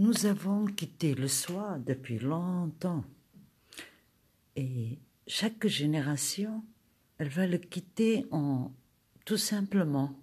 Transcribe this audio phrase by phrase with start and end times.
[0.00, 3.04] Nous avons quitté le soi depuis longtemps.
[4.56, 6.64] Et chaque génération,
[7.18, 8.72] elle va le quitter en
[9.26, 10.18] tout simplement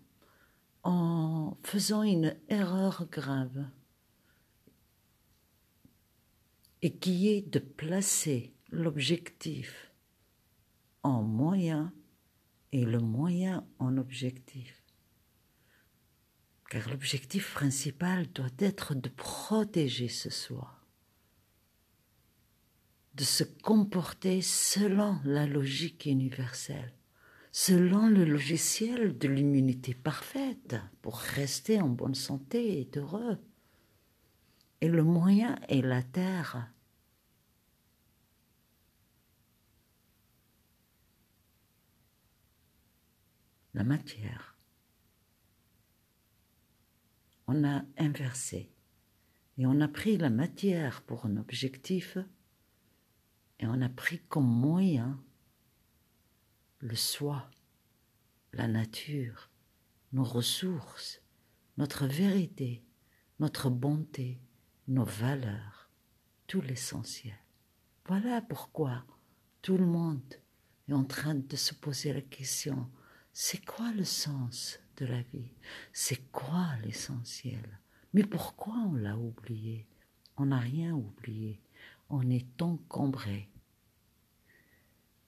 [0.81, 3.67] en faisant une erreur grave
[6.81, 9.91] et qui est de placer l'objectif
[11.03, 11.93] en moyen
[12.71, 14.86] et le moyen en objectif.
[16.69, 20.77] Car l'objectif principal doit être de protéger ce soi,
[23.15, 26.93] de se comporter selon la logique universelle,
[27.53, 33.37] selon le logiciel de l'immunité parfaite pour rester en bonne santé et heureux.
[34.81, 36.69] Et le moyen est la terre.
[43.73, 44.56] La matière.
[47.47, 48.71] On a inversé
[49.57, 52.17] et on a pris la matière pour un objectif
[53.59, 55.23] et on a pris comme moyen
[56.79, 57.49] le soi,
[58.53, 59.49] la nature,
[60.13, 61.21] nos ressources,
[61.77, 62.83] notre vérité,
[63.39, 64.39] notre bonté,
[64.87, 65.89] nos valeurs,
[66.47, 67.37] tout l'essentiel.
[68.05, 69.05] Voilà pourquoi
[69.61, 70.35] tout le monde
[70.87, 72.89] est en train de se poser la question,
[73.33, 75.51] c'est quoi le sens de la vie.
[75.93, 77.79] C'est quoi l'essentiel?
[78.13, 79.85] Mais pourquoi on l'a oublié?
[80.37, 81.59] On n'a rien oublié,
[82.09, 83.49] on est encombré.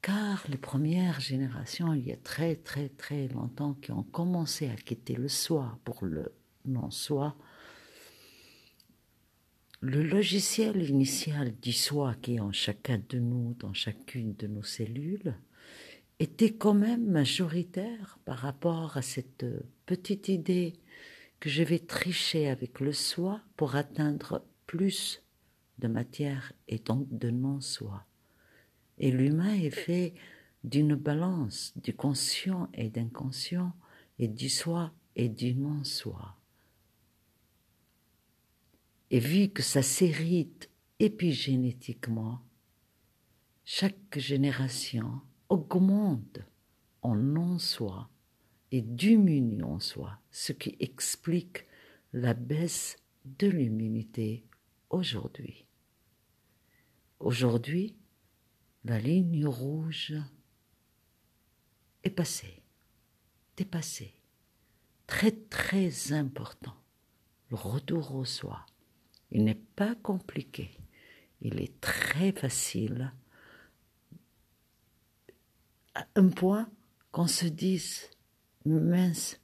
[0.01, 4.75] Car les premières générations, il y a très très très longtemps, qui ont commencé à
[4.75, 6.33] quitter le soi pour le
[6.65, 7.35] non-soi,
[9.81, 14.63] le logiciel initial du soi qui est en chacun de nous, dans chacune de nos
[14.63, 15.35] cellules,
[16.19, 19.45] était quand même majoritaire par rapport à cette
[19.85, 20.73] petite idée
[21.39, 25.23] que je vais tricher avec le soi pour atteindre plus
[25.79, 28.05] de matière et donc de non-soi.
[28.97, 30.13] Et l'humain est fait
[30.65, 33.73] d'une balance du conscient et d'inconscient
[34.19, 36.35] et du soi et du non-soi.
[39.09, 40.69] Et vu que ça s'hérite
[40.99, 42.41] épigénétiquement,
[43.63, 46.39] chaque génération augmente
[47.01, 48.09] en non-soi
[48.71, 51.65] et diminue en soi, ce qui explique
[52.13, 54.45] la baisse de l'immunité
[54.89, 55.65] aujourd'hui.
[57.19, 57.95] Aujourd'hui,
[58.85, 60.15] la ligne rouge
[62.03, 62.63] est passée,
[63.57, 64.13] dépassée.
[65.07, 66.75] Très très important,
[67.49, 68.65] le retour au soi.
[69.31, 70.71] Il n'est pas compliqué.
[71.41, 73.11] Il est très facile.
[76.15, 76.69] Un point
[77.11, 78.09] qu'on se dise,
[78.65, 79.39] mince,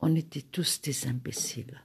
[0.00, 1.82] on était tous des imbéciles.